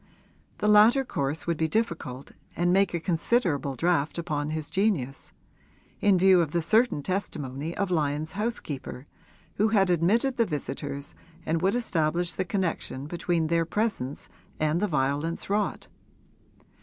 [0.57, 5.31] The latter course would be difficult and make a considerable draft upon his genius,
[5.99, 9.05] in view of the certain testimony of Lyon's housekeeper,
[9.57, 11.13] who had admitted the visitors
[11.45, 14.27] and would establish the connection between their presence
[14.59, 15.87] and the violence wrought.